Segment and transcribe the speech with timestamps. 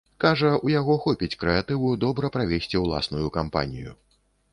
[0.23, 3.93] Кажа, у яго хопіць крэатыву добра правесці ўласную кампанію.